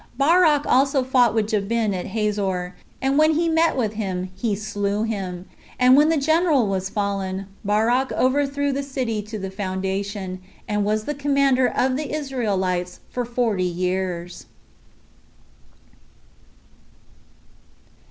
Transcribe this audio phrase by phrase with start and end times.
[0.17, 5.03] Barak also fought with Jabin at Hazor; and when he met with him, he slew
[5.03, 5.45] him:
[5.77, 11.03] and when the general was fallen, Barak overthrew the city to the foundation, and was
[11.03, 14.47] the commander of the Israelites for forty years.